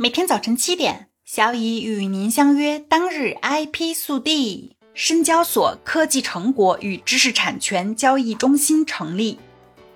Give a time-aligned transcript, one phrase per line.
[0.00, 2.78] 每天早晨七点，小乙与您相约。
[2.78, 9.40] 当日 IP 速递：深交所科技成果与知识产权交易中心成立。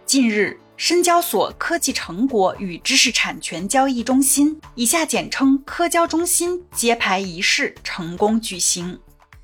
[0.04, 8.98] 近日，深交所科技成果与知识产权交易中心（以下简称科交中心）揭牌仪式成功举行。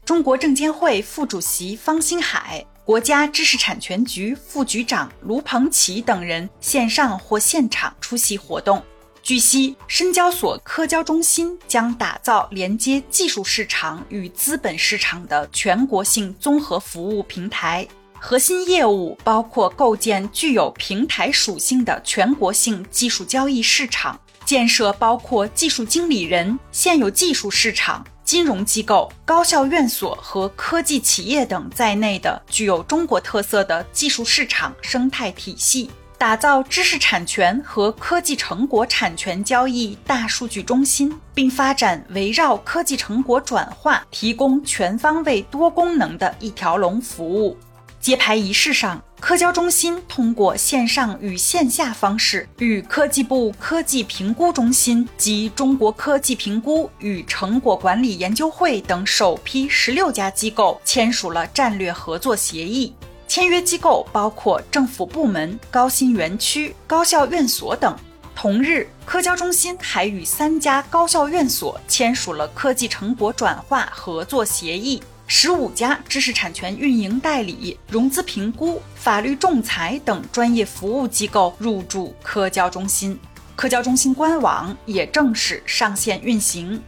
[0.04, 8.82] 中国证监会副主席方星海、国家知识产权局副局长卢鹏奇等人线上或现场出席活动。
[9.28, 17.86] 据悉，深交所科交中心将打造连接技术市场与资本市场的全国性综合服务平台，
[18.18, 35.90] 核心业务包括构建具有平台属性的全国性技术交易市场，建设包括技术经理人、现有技术市场、金融机构、高校院所和科技企业等在内的具有中国特色的技术市场生态体系。
[36.18, 47.56] 打造知识产权和科技成果产权交易大数据中心，并发展围绕科技成果转化提供全方位多功能的一条龙服务。
[48.00, 62.92] 揭牌仪式上，科交中心通过线上与线下方式，与科技部科技评估中心及中国科技评估与成果管理研究会等首批十六家机构签署了战略合作协议。
[63.28, 67.94] 签约机构包括政府部门、高新园区、高校院所等。
[68.34, 75.02] 同日，科交中心还与三家高校院所签署了科技成果转化合作协议。
[75.26, 83.18] 十五家知识产权运营代理、融资评估、法律仲裁等专业服务机构入驻科交中心。
[83.54, 86.82] 科交中心官网也正式上线运行。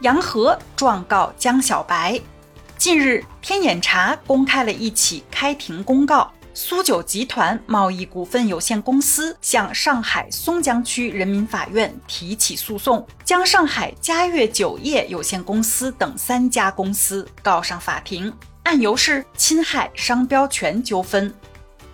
[0.00, 2.20] 杨和状告江小白。
[2.80, 21.30] 近日，天眼查公开了一起开庭公告：苏酒集团贸易股份有限公司向上海松江区人民法院提起诉讼，将上海嘉悦酒业有限公司等三家公司告上法庭，案由是侵害商标权纠纷。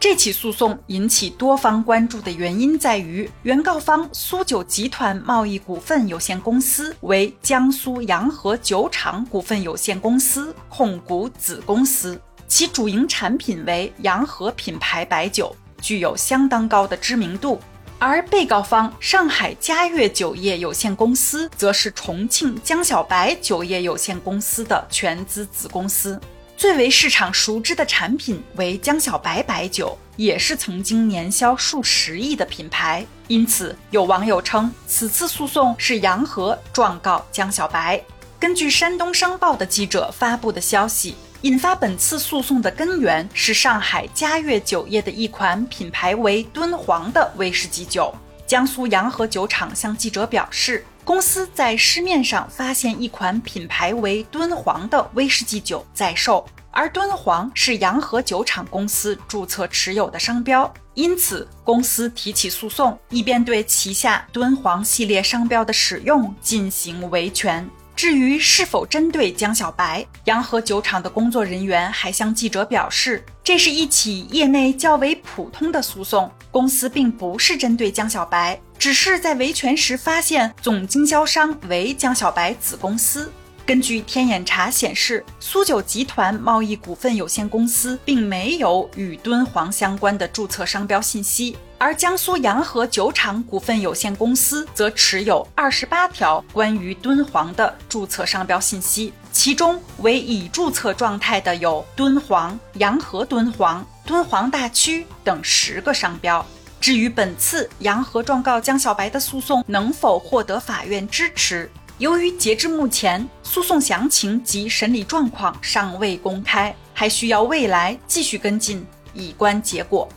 [0.08, 15.52] 这起诉讼引起多方关注的原因在于，原告方苏九集团贸易股份有限公司为江苏洋河酒厂股份有限公司控股子公司，其主营产品为洋河品牌白酒，
[15.82, 17.58] 具有相当高的知名度；
[17.98, 26.20] 而被告方上海嘉悦酒业有限公司则是重庆江小白酒业有限公司的全资子公司。
[26.56, 33.04] 最为市场熟知的产品为江小白白酒，也是曾经年销数十亿的品牌。
[33.28, 38.02] 因此，有网友称此次诉讼是洋河状告江小白。
[38.40, 48.14] 根据山东商报的记者发布的消息，引发本次诉讼的根源是上海嘉悦酒业的一款品牌为敦煌的威士忌酒。
[48.46, 50.86] 江苏洋河酒厂向记者表示。
[51.06, 67.64] 公司在市面上发现一款品牌为敦煌的威士忌酒在售，而敦煌是洋河酒厂公司注册持有的商标，因此公司提起诉讼，以便对旗下敦煌系列商标的使用进行维权。
[67.94, 83.30] 至于是否针对江小白，洋河酒厂的工作人员还向记者表示，这是一起业内较为普通的诉讼，公司并不是针对江小白，只是在维权时发现总经销商为江小白子公司。
[83.64, 106.44] 根据天眼查显示，苏九集团贸易股份有限公司并没有与敦煌相关的注册商标信息，而江苏洋河酒厂股份有限公司则持有二十八条关于敦煌的注册商标信息，其中为已注册状态的有敦煌、洋河敦煌、敦煌大区等十个商标。
[106.80, 111.70] 至于本次洋河状告江小白的诉讼能否获得法院支持？
[111.98, 120.08] 由于截至目前，诉讼详情及审理状况尚未公开，还需要未来继续跟进，以观结果。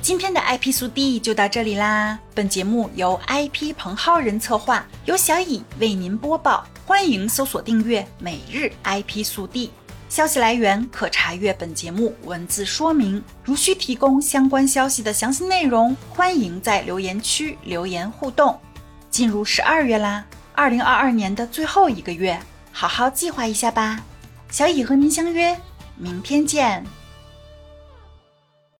[0.00, 2.18] 今天的 IP 速递就到这里啦。
[2.34, 6.64] 本节目由 IP 彭浩人策划，由小乙为您播报。
[6.86, 9.70] 欢迎搜索订阅每日 IP 速递。
[10.08, 13.22] 消息来源可查阅本节目文字说明。
[13.44, 18.58] 如需提供相关消息的详细内容，欢迎在留言区留言互动。
[19.10, 20.24] 进入十二月啦！
[20.54, 22.38] 二零二二年的最后一个月，
[22.72, 24.00] 好好计划一下吧。
[24.50, 25.54] 小乙和您相约，
[25.96, 26.82] 明天见。